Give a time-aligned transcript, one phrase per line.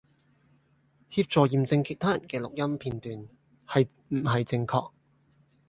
[1.11, 3.27] 協助驗證其他人既錄音片段
[3.67, 4.91] 係唔係正確